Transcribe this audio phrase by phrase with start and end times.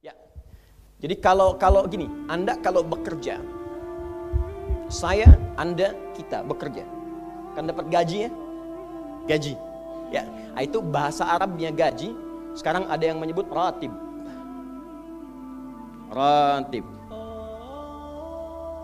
[0.00, 0.16] Ya.
[1.04, 3.40] Jadi kalau kalau gini, Anda kalau bekerja,
[4.88, 6.88] saya, Anda, kita bekerja,
[7.52, 8.30] kan dapat gaji ya?
[9.28, 9.54] Gaji.
[10.12, 10.24] Ya,
[10.56, 12.16] nah, itu bahasa Arabnya gaji.
[12.56, 13.90] Sekarang ada yang menyebut ratib.
[16.08, 16.86] Ratib.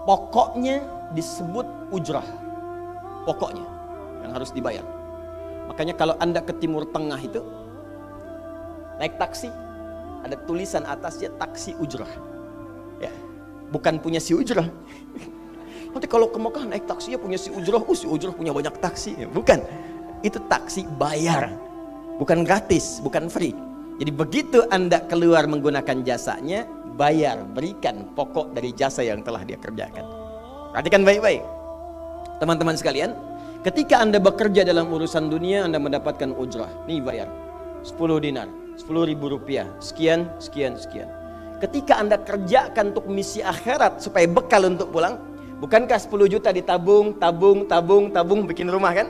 [0.05, 0.85] Pokoknya
[1.15, 1.65] disebut
[1.95, 2.27] ujrah.
[3.29, 3.80] Pokoknya
[4.23, 4.85] yang harus dibayar.
[5.71, 7.41] Makanya kalau Anda ke Timur Tengah itu
[8.99, 9.49] naik taksi,
[10.27, 12.11] ada tulisan atasnya taksi ujrah.
[13.01, 13.13] Ya,
[13.73, 14.67] bukan punya si ujrah.
[15.95, 18.77] Nanti kalau ke Mekah naik taksi ya punya si ujrah, uh si ujrah punya banyak
[18.79, 19.25] taksi.
[19.25, 19.63] Ya, bukan.
[20.21, 21.55] Itu taksi bayar.
[22.21, 23.57] Bukan gratis, bukan free.
[23.97, 26.69] Jadi begitu Anda keluar menggunakan jasanya,
[27.01, 30.05] bayar, berikan pokok dari jasa yang telah dia kerjakan.
[30.73, 31.41] Perhatikan baik-baik.
[32.41, 33.17] Teman-teman sekalian,
[33.65, 36.71] ketika Anda bekerja dalam urusan dunia, Anda mendapatkan ujrah.
[36.89, 37.29] Nih bayar.
[37.81, 41.09] 10 dinar, 10 ribu rupiah, sekian, sekian, sekian.
[41.61, 45.17] Ketika Anda kerjakan untuk misi akhirat supaya bekal untuk pulang,
[45.65, 49.09] bukankah 10 juta ditabung, tabung, tabung, tabung, bikin rumah kan?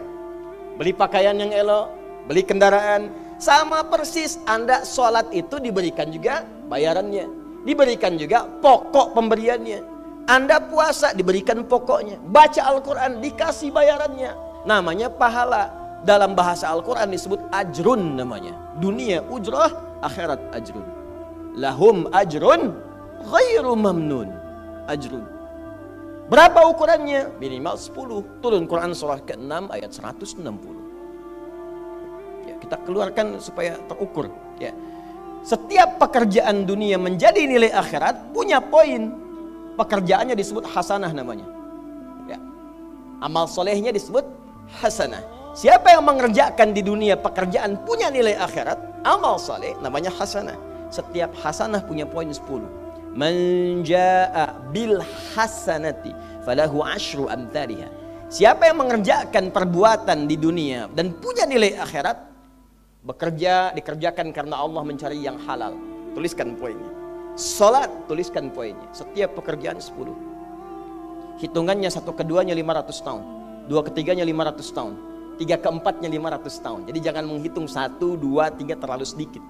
[0.79, 1.91] Beli pakaian yang elok,
[2.31, 3.11] beli kendaraan,
[3.43, 7.27] sama persis Anda sholat itu diberikan juga bayarannya.
[7.67, 10.00] Diberikan juga pokok pemberiannya.
[10.29, 12.21] Anda puasa diberikan pokoknya.
[12.21, 14.37] Baca Al-Quran dikasih bayarannya.
[14.69, 15.81] Namanya pahala.
[16.01, 18.57] Dalam bahasa Al-Quran disebut ajrun namanya.
[18.81, 20.81] Dunia ujrah, akhirat ajrun.
[21.61, 22.73] Lahum ajrun
[23.29, 24.33] ghairu mamnun.
[24.89, 25.41] Ajrun.
[26.31, 27.35] Berapa ukurannya?
[27.43, 28.23] Minimal 10.
[28.41, 32.47] Turun Quran surah ke-6 ayat 160.
[32.47, 34.31] Ya, kita keluarkan supaya terukur.
[34.63, 34.71] Ya.
[35.43, 39.11] Setiap pekerjaan dunia menjadi nilai akhirat punya poin.
[39.79, 41.47] Pekerjaannya disebut hasanah namanya.
[42.27, 42.39] Ya.
[43.23, 44.25] Amal solehnya disebut
[44.81, 45.23] hasanah.
[45.51, 50.55] Siapa yang mengerjakan di dunia pekerjaan punya nilai akhirat, amal saleh namanya hasanah.
[50.95, 52.39] Setiap hasanah punya poin 10.
[53.11, 55.03] Menjaa bil
[55.35, 56.15] hasanati
[56.47, 57.91] falahu asyru amthaliha.
[58.31, 62.15] Siapa yang mengerjakan perbuatan di dunia dan punya nilai akhirat,
[63.03, 65.75] bekerja dikerjakan karena Allah mencari yang halal.
[66.15, 67.00] Tuliskan poinnya.
[67.39, 68.89] Salat tuliskan poinnya.
[68.95, 71.39] Setiap pekerjaan 10.
[71.41, 73.25] Hitungannya satu keduanya 500 tahun.
[73.71, 74.95] Dua ketiganya 500 tahun
[75.41, 76.81] tiga keempatnya 500 tahun.
[76.93, 79.41] Jadi jangan menghitung satu, dua, tiga terlalu sedikit.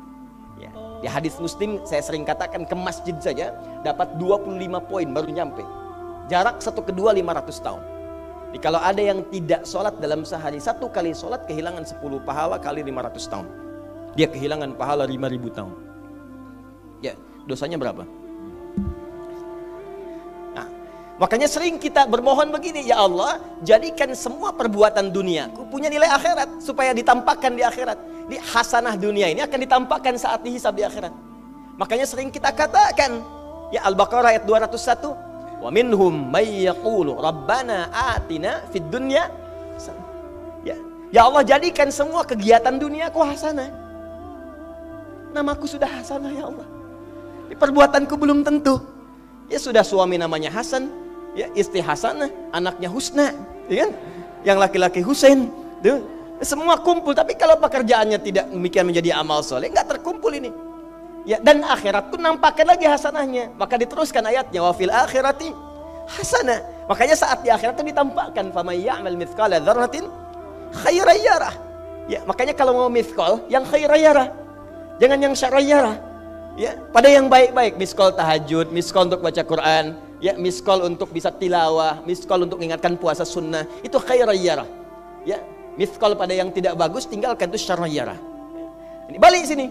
[0.63, 0.71] Ya.
[1.03, 3.51] Di hadis muslim saya sering katakan ke masjid saja
[3.83, 4.55] dapat 25
[4.87, 5.67] poin baru nyampe.
[6.31, 7.83] Jarak satu kedua 500 tahun.
[8.51, 12.87] Jadi kalau ada yang tidak sholat dalam sehari satu kali sholat kehilangan 10 pahala kali
[12.87, 13.47] 500 tahun.
[14.15, 15.75] Dia kehilangan pahala 5000 tahun.
[17.51, 18.07] Ya, dosanya berapa?
[21.21, 26.97] Makanya sering kita bermohon begini, ya Allah, jadikan semua perbuatan dunia punya nilai akhirat supaya
[26.97, 27.99] ditampakkan di akhirat.
[28.25, 31.13] Di hasanah dunia ini akan ditampakkan saat dihisab di akhirat.
[31.77, 33.21] Makanya sering kita katakan,
[33.69, 39.29] ya Al-Baqarah ayat 201, wa minhum may yaqulu rabbana atina fid dunya
[40.65, 40.73] ya,
[41.13, 43.69] ya Allah jadikan semua kegiatan duniaku hasanah.
[45.37, 46.80] Namaku sudah hasanah ya Allah.
[47.55, 48.79] Perbuatanku belum tentu.
[49.51, 50.87] Ya sudah suami namanya Hasan,
[51.35, 53.35] ya istri Hasanah, anaknya Husna,
[53.67, 53.91] ya kan?
[54.47, 55.51] Yang laki-laki Husain,
[55.83, 56.07] tuh.
[56.41, 60.49] Semua kumpul, tapi kalau pekerjaannya tidak demikian menjadi amal soleh, nggak terkumpul ini.
[61.29, 63.53] Ya, dan akhirat pun nampakkan lagi hasanahnya.
[63.61, 65.53] Maka diteruskan ayatnya wafil akhirati
[66.09, 66.89] hasanah.
[66.89, 70.09] Makanya saat di akhirat itu ditampakkan famay ya'mal mithqala dzarratin
[70.81, 71.55] khairan yarah.
[72.09, 74.29] Ya, makanya kalau mau mithqal yang khairan yarah.
[74.97, 75.97] Jangan yang syarran yarah.
[76.59, 82.03] Ya, pada yang baik-baik, miskol tahajud, miskol untuk baca Quran, ya miskol untuk bisa tilawah,
[82.05, 84.67] miskol untuk mengingatkan puasa sunnah, itu khairiyarah.
[85.23, 85.41] Ya,
[85.79, 88.19] miskol pada yang tidak bagus tinggalkan itu syarriyarah.
[89.11, 89.67] Ini balik sini.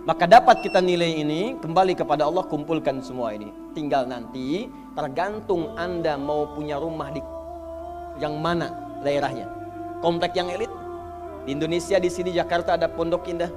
[0.00, 3.52] Maka dapat kita nilai ini kembali kepada Allah kumpulkan semua ini.
[3.76, 4.66] Tinggal nanti
[4.96, 7.20] tergantung Anda mau punya rumah di
[8.16, 8.72] yang mana
[9.04, 9.44] daerahnya.
[10.00, 10.72] Komplek yang elit.
[11.44, 13.52] Di Indonesia di sini Jakarta ada Pondok Indah.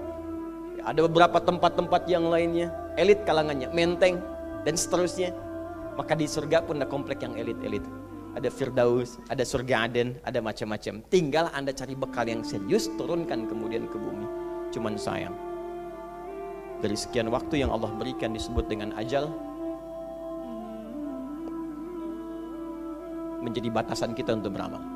[0.83, 2.67] Ada beberapa tempat-tempat yang lainnya,
[2.99, 4.19] elit kalangannya, Menteng
[4.67, 5.31] dan seterusnya.
[5.95, 7.83] Maka di surga pun ada komplek yang elit-elit.
[8.33, 11.05] Ada Firdaus, ada surga Aden, ada macam-macam.
[11.07, 14.27] Tinggal Anda cari bekal yang serius, turunkan kemudian ke bumi.
[14.75, 15.37] Cuman sayang.
[16.83, 19.31] Dari sekian waktu yang Allah berikan disebut dengan ajal,
[23.39, 24.92] menjadi batasan kita untuk beramal.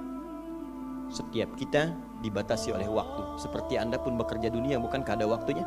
[1.08, 3.40] Setiap kita dibatasi oleh waktu.
[3.40, 5.64] Seperti Anda pun bekerja dunia, bukankah ada waktunya?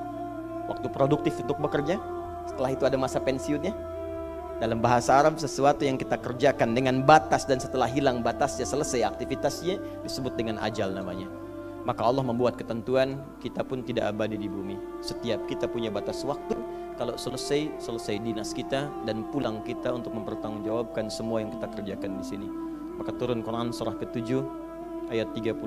[0.69, 1.97] Waktu produktif untuk bekerja,
[2.47, 3.73] setelah itu ada masa pensiunnya.
[4.61, 10.05] Dalam bahasa Arab sesuatu yang kita kerjakan dengan batas dan setelah hilang batasnya selesai aktivitasnya
[10.05, 11.33] disebut dengan ajal namanya.
[11.89, 14.77] Maka Allah membuat ketentuan kita pun tidak abadi di bumi.
[15.01, 16.53] Setiap kita punya batas waktu,
[17.01, 22.25] kalau selesai selesai dinas kita dan pulang kita untuk mempertanggungjawabkan semua yang kita kerjakan di
[22.29, 22.49] sini.
[23.01, 24.29] Maka turun Quran surah ke-7
[25.11, 25.59] ayat 30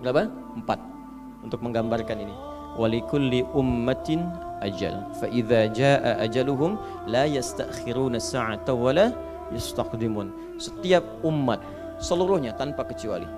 [0.00, 0.26] berapa?
[0.56, 2.34] 4 untuk menggambarkan ini.
[2.80, 4.24] Walikulli ummatin
[4.64, 5.04] ajal.
[5.20, 9.12] Fa idza jaa ajaluhum la yastakhiruna sa'ata wa la
[9.52, 10.56] yastaqdimun.
[10.56, 11.60] Setiap umat
[12.00, 13.28] seluruhnya tanpa kecuali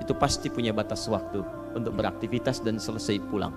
[0.00, 1.44] itu pasti punya batas waktu
[1.74, 3.52] untuk beraktivitas dan selesai pulang.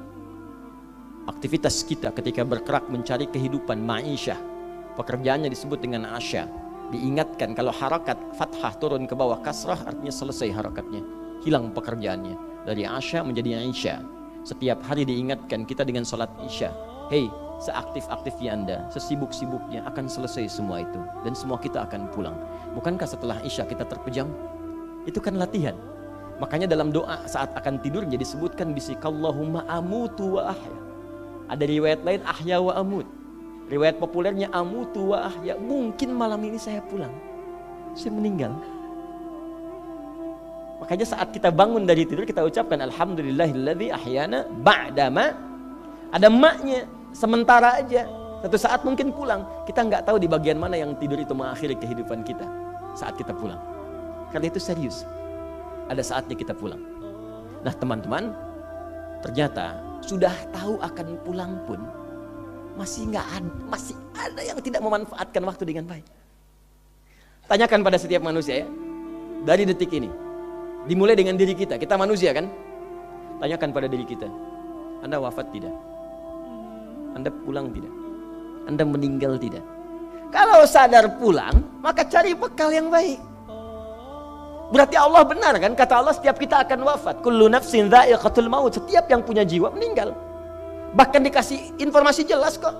[1.27, 4.39] Aktivitas kita ketika bergerak mencari kehidupan ma'isyah
[4.95, 6.47] pekerjaannya disebut dengan asya
[6.93, 11.03] diingatkan kalau harakat fathah turun ke bawah kasrah artinya selesai harakatnya
[11.43, 14.17] hilang pekerjaannya dari asya menjadi aisyah
[14.47, 16.71] setiap hari diingatkan kita dengan sholat isya.
[17.11, 17.27] Hei,
[17.59, 21.03] seaktif-aktifnya Anda, sesibuk-sibuknya akan selesai semua itu.
[21.27, 22.39] Dan semua kita akan pulang.
[22.71, 24.31] Bukankah setelah isya kita terpejam?
[25.03, 25.75] Itu kan latihan.
[26.39, 30.75] Makanya dalam doa saat akan tidur jadi sebutkan bisikallahumma amutu wa ahya.
[31.51, 33.07] Ada riwayat lain ahya wa amut.
[33.67, 35.59] Riwayat populernya amutu wa ahya.
[35.59, 37.11] Mungkin malam ini saya pulang.
[37.91, 38.55] Saya meninggal.
[40.77, 45.33] Makanya saat kita bangun dari tidur kita ucapkan alhamdulillahilladzi ahyana ba'dama
[46.15, 48.07] ada maknya sementara aja.
[48.45, 52.21] Satu saat mungkin pulang, kita nggak tahu di bagian mana yang tidur itu mengakhiri kehidupan
[52.21, 52.45] kita
[52.93, 53.59] saat kita pulang.
[54.29, 55.03] Karena itu serius.
[55.89, 56.79] Ada saatnya kita pulang.
[57.65, 58.37] Nah, teman-teman,
[59.25, 61.81] ternyata sudah tahu akan pulang pun
[62.77, 66.05] masih nggak ada, masih ada yang tidak memanfaatkan waktu dengan baik.
[67.49, 68.67] Tanyakan pada setiap manusia ya,
[69.43, 70.11] dari detik ini,
[70.87, 71.75] Dimulai dengan diri kita.
[71.75, 72.47] Kita manusia kan?
[73.43, 74.25] Tanyakan pada diri kita.
[75.03, 75.75] Anda wafat tidak?
[77.11, 77.91] Anda pulang tidak?
[78.71, 79.67] Anda meninggal tidak?
[80.31, 83.19] Kalau sadar pulang, maka cari bekal yang baik.
[84.71, 85.75] Berarti Allah benar kan?
[85.75, 87.19] Kata Allah setiap kita akan wafat.
[87.19, 88.71] Kullu nafsin dha'iqatul maut.
[88.71, 90.15] Setiap yang punya jiwa meninggal.
[90.97, 92.73] Bahkan dikasih informasi jelas kok.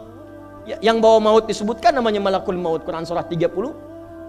[0.65, 2.81] Ya, yang bawa maut disebutkan namanya malakul maut.
[2.81, 3.53] Quran surah 30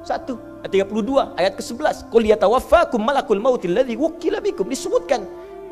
[0.05, 5.27] 1 ayat 32 ayat ke-11 qul yatawaffakum malakul mautil ladzi wukila bikum disebutkan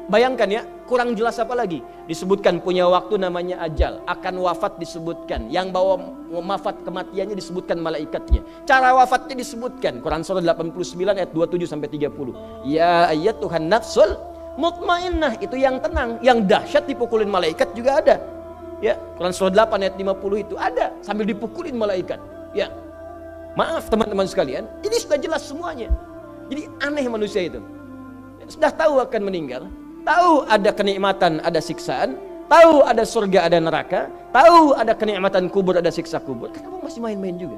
[0.07, 1.83] Bayangkan ya, kurang jelas apa lagi?
[2.07, 5.51] Disebutkan punya waktu namanya ajal, akan wafat disebutkan.
[5.51, 5.99] Yang bawa
[6.31, 8.47] wafat kematiannya disebutkan malaikatnya.
[8.71, 9.99] Cara wafatnya disebutkan.
[9.99, 12.71] Quran surah 89 ayat 27 sampai 30.
[12.71, 14.15] Ya ayat Tuhan nafsul
[14.57, 18.17] mutmainnah itu yang tenang, yang dahsyat dipukulin malaikat juga ada.
[18.85, 22.21] Ya, Quran surah 8 ayat 50 itu ada sambil dipukulin malaikat.
[22.53, 22.69] Ya,
[23.57, 25.89] Maaf teman-teman sekalian, ini sudah jelas semuanya.
[26.53, 27.65] Jadi aneh manusia itu.
[28.53, 29.65] Sudah tahu akan meninggal,
[30.05, 32.21] tahu ada kenikmatan, ada siksaan,
[32.53, 36.53] tahu ada surga, ada neraka, tahu ada kenikmatan kubur, ada siksa kubur.
[36.53, 37.57] Kenapa masih main-main juga?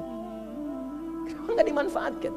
[1.27, 2.33] Kenapa nggak dimanfaatkan?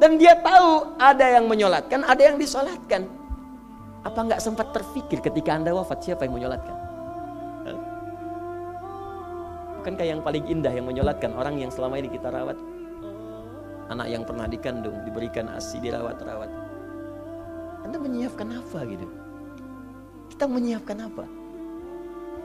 [0.00, 3.04] Dan dia tahu ada yang menyolatkan, ada yang disolatkan.
[4.06, 6.78] Apa nggak sempat terfikir ketika anda wafat siapa yang menyolatkan?
[9.82, 12.58] Bukankah yang paling indah yang menyolatkan orang yang selama ini kita rawat?
[13.90, 16.50] anak yang pernah dikandung diberikan asi dirawat-rawat.
[17.86, 19.06] Anda menyiapkan apa gitu?
[20.34, 21.24] Kita menyiapkan apa?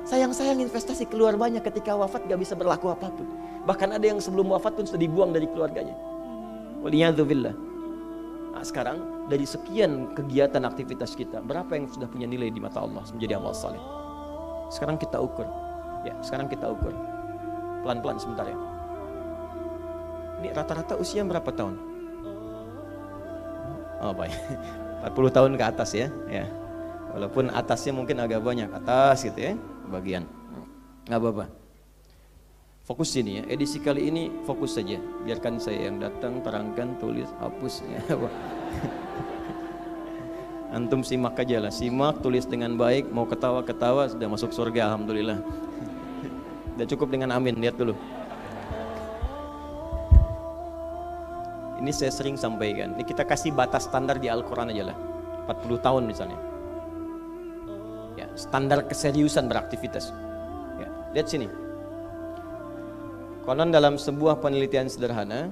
[0.06, 3.26] Sayang-sayang investasi keluar banyak ketika wafat gak bisa berlaku apa pun.
[3.66, 5.94] Bahkan ada yang sebelum wafat pun sudah dibuang dari keluarganya.
[6.82, 7.54] Waliyadzubillah
[8.58, 8.98] nah, sekarang
[9.30, 13.54] dari sekian kegiatan aktivitas kita berapa yang sudah punya nilai di mata Allah menjadi amal
[13.54, 13.82] saleh
[14.74, 15.46] sekarang kita ukur
[16.08, 16.94] ya sekarang kita ukur
[17.86, 18.58] pelan-pelan sebentar ya
[20.42, 21.78] ini rata-rata usia berapa tahun?
[24.02, 24.34] Oh baik,
[25.14, 26.10] 40 tahun ke atas ya.
[26.26, 26.50] ya.
[27.14, 29.54] Walaupun atasnya mungkin agak banyak, atas gitu ya,
[29.94, 30.26] bagian.
[31.06, 31.46] Nggak apa-apa.
[32.92, 35.00] Fokus sini ya, edisi kali ini fokus saja.
[35.24, 37.88] Biarkan saya yang datang, terangkan, tulis, hapus.
[37.88, 38.04] Ya.
[40.76, 45.40] Antum simak aja lah, simak, tulis dengan baik, mau ketawa-ketawa, sudah masuk surga, Alhamdulillah.
[46.76, 47.96] Sudah cukup dengan amin, lihat dulu.
[51.80, 53.00] Ini saya sering sampaikan.
[53.00, 54.98] Ini kita kasih batas standar di Al-Quran aja lah.
[55.48, 56.40] 40 tahun misalnya.
[58.20, 60.12] Ya, standar keseriusan beraktivitas.
[60.76, 61.71] Ya, lihat sini.
[63.42, 65.50] Konon dalam sebuah penelitian sederhana,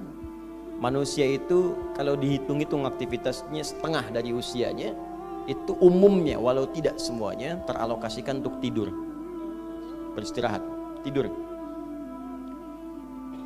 [0.77, 4.93] manusia itu kalau dihitung-hitung aktivitasnya setengah dari usianya,
[5.50, 8.93] itu umumnya walau tidak semuanya teralokasikan untuk tidur.
[10.13, 10.62] Beristirahat,
[11.01, 11.34] tidur.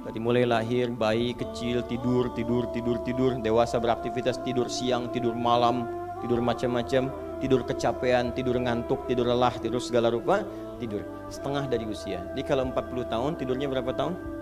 [0.04, 5.88] Dari mulai lahir, bayi kecil, tidur, tidur, tidur, tidur, dewasa beraktivitas, tidur siang, tidur malam,
[6.20, 7.08] tidur macam-macam,
[7.40, 10.44] tidur kecapean, tidur ngantuk, tidur lelah, tidur segala rupa,
[10.84, 11.08] tidur.
[11.32, 12.28] Setengah dari usia.
[12.36, 14.33] Jadi kalau 40 tahun, tidurnya berapa tahun?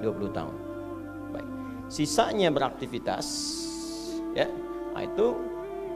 [0.00, 0.54] 20 tahun.
[1.34, 1.48] Baik.
[1.90, 3.26] Sisanya beraktivitas
[4.36, 4.46] ya.
[4.94, 5.36] Nah, itu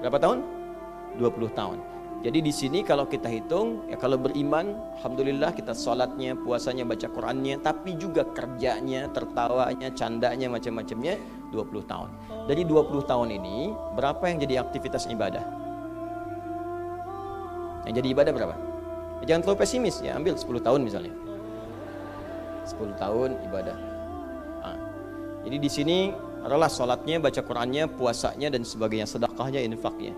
[0.02, 0.38] berapa tahun?
[1.18, 1.78] 20 tahun.
[2.22, 7.58] Jadi di sini kalau kita hitung, ya kalau beriman, alhamdulillah kita sholatnya, puasanya, baca Qurannya,
[7.58, 11.18] tapi juga kerjanya, tertawanya, candanya, macam-macamnya
[11.50, 12.10] 20 tahun.
[12.46, 15.42] Dari 20 tahun ini, berapa yang jadi aktivitas ibadah?
[17.90, 18.54] Yang jadi ibadah berapa?
[19.26, 21.14] Jangan terlalu pesimis ya, ambil 10 tahun misalnya.
[22.70, 23.91] 10 tahun ibadah.
[25.42, 25.98] Jadi di sini
[26.42, 30.14] adalah sholatnya, baca Qurannya, puasanya dan sebagainya, sedekahnya, infaknya.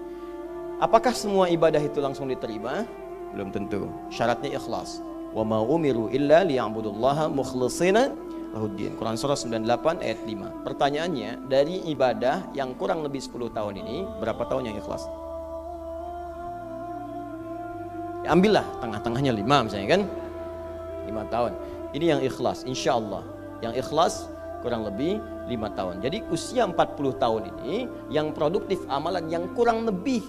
[0.80, 2.84] Apakah semua ibadah itu langsung diterima?
[3.32, 3.88] Belum tentu.
[4.12, 5.00] Syaratnya ikhlas.
[5.32, 8.12] Wa ma umiru illa liya'budullaha mukhlishina
[8.54, 8.94] lahuddin.
[8.94, 10.66] Quran surah 98 ayat 5.
[10.66, 15.08] Pertanyaannya, dari ibadah yang kurang lebih 10 tahun ini, berapa tahun yang ikhlas?
[18.24, 20.02] Ya, ambillah tengah-tengahnya 5 misalnya kan?
[21.10, 21.52] 5 tahun.
[21.94, 23.22] Ini yang ikhlas, insya Allah.
[23.62, 24.14] Yang ikhlas
[24.64, 25.94] kurang lebih 5 tahun.
[26.00, 30.24] Jadi usia 40 tahun ini yang produktif amalan yang kurang lebih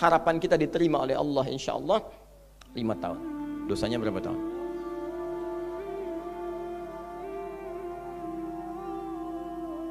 [0.00, 2.00] harapan kita diterima oleh Allah insya Allah
[2.72, 3.20] lima tahun.
[3.68, 4.40] Dosanya berapa tahun?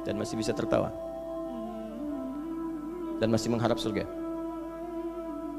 [0.04, 0.92] Dan masih bisa tertawa.
[3.22, 4.04] Dan masih mengharap surga.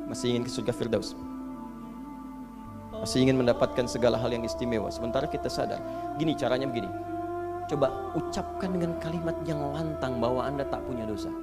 [0.06, 1.18] Masih ingin ke surga Firdaus.
[2.94, 4.94] Masih ingin mendapatkan segala hal yang istimewa.
[4.94, 5.82] Sementara kita sadar,
[6.22, 7.15] gini caranya begini.
[7.66, 11.34] Coba ucapkan dengan kalimat yang lantang bahwa Anda tak punya dosa.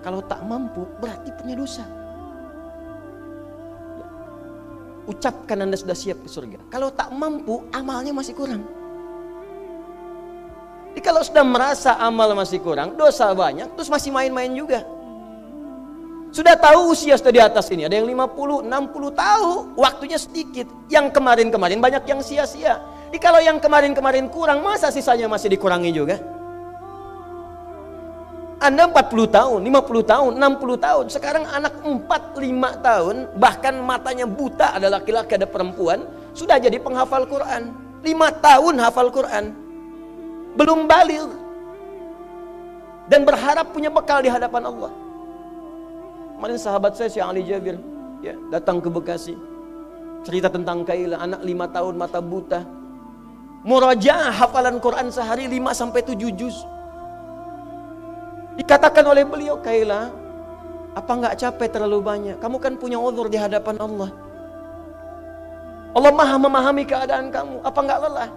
[0.00, 1.84] Kalau tak mampu berarti punya dosa.
[5.10, 6.58] Ucapkan Anda sudah siap ke surga.
[6.70, 8.62] Kalau tak mampu amalnya masih kurang.
[10.90, 14.82] Jadi kalau sudah merasa amal masih kurang, dosa banyak, terus masih main-main juga.
[16.30, 20.66] Sudah tahu usia sudah di atas ini, ada yang 50, 60 tahu, waktunya sedikit.
[20.86, 22.78] Yang kemarin-kemarin banyak yang sia-sia.
[23.10, 26.22] Jadi kalau yang kemarin-kemarin kurang, masa sisanya masih dikurangi juga?
[28.62, 31.04] Anda 40 tahun, 50 tahun, 60 tahun.
[31.10, 36.06] Sekarang anak 4, 5 tahun, bahkan matanya buta ada laki-laki, ada perempuan,
[36.38, 37.74] sudah jadi penghafal Quran.
[37.98, 39.44] 5 tahun hafal Quran.
[40.54, 41.34] Belum balik.
[43.10, 44.94] Dan berharap punya bekal di hadapan Allah.
[46.38, 47.74] Kemarin sahabat saya, Syekh Ali Jabir,
[48.22, 49.34] ya, datang ke Bekasi.
[50.22, 52.78] Cerita tentang Kaila, anak 5 tahun mata buta.
[53.60, 56.56] Murajaah hafalan Quran sehari 5 sampai 7 juz.
[58.56, 60.08] Dikatakan oleh beliau, Kaila,
[60.96, 62.36] apa nggak capek terlalu banyak?
[62.40, 64.10] Kamu kan punya uzur di hadapan Allah.
[65.92, 67.60] Allah maha memahami keadaan kamu.
[67.60, 68.30] Apa nggak lelah?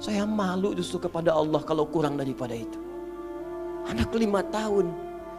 [0.00, 2.78] Saya malu justru kepada Allah kalau kurang daripada itu.
[3.86, 4.88] Anak lima tahun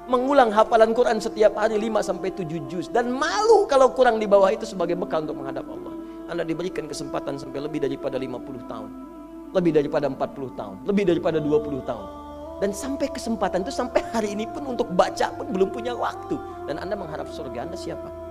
[0.05, 4.51] mengulang hafalan Quran setiap hari 5 sampai 7 juz dan malu kalau kurang di bawah
[4.51, 5.92] itu sebagai bekal untuk menghadap Allah.
[6.31, 8.91] Anda diberikan kesempatan sampai lebih daripada 50 tahun.
[9.53, 12.07] Lebih daripada 40 tahun, lebih daripada 20 tahun.
[12.63, 16.39] Dan sampai kesempatan itu sampai hari ini pun untuk baca pun belum punya waktu.
[16.65, 18.22] Dan Anda mengharap surga Anda siapa?